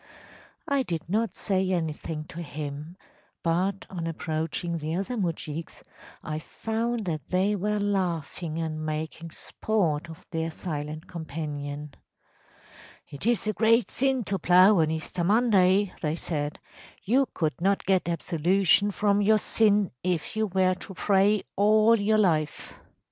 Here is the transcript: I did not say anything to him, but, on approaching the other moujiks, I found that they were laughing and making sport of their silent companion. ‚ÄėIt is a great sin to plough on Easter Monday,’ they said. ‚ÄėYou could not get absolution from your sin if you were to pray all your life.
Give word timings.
I 0.67 0.81
did 0.81 1.07
not 1.07 1.35
say 1.35 1.69
anything 1.71 2.23
to 2.29 2.41
him, 2.41 2.97
but, 3.43 3.85
on 3.87 4.07
approaching 4.07 4.79
the 4.79 4.95
other 4.95 5.15
moujiks, 5.15 5.83
I 6.23 6.39
found 6.39 7.05
that 7.05 7.29
they 7.29 7.55
were 7.55 7.77
laughing 7.77 8.57
and 8.57 8.83
making 8.83 9.29
sport 9.29 10.09
of 10.09 10.25
their 10.31 10.49
silent 10.49 11.07
companion. 11.07 11.93
‚ÄėIt 13.11 13.29
is 13.29 13.45
a 13.45 13.53
great 13.53 13.91
sin 13.91 14.23
to 14.23 14.39
plough 14.39 14.79
on 14.79 14.89
Easter 14.89 15.23
Monday,’ 15.23 15.93
they 16.01 16.15
said. 16.15 16.57
‚ÄėYou 17.07 17.27
could 17.35 17.61
not 17.61 17.85
get 17.85 18.09
absolution 18.09 18.89
from 18.89 19.21
your 19.21 19.37
sin 19.37 19.91
if 20.03 20.35
you 20.35 20.47
were 20.47 20.73
to 20.73 20.95
pray 20.95 21.43
all 21.55 21.99
your 22.01 22.17
life. 22.17 22.73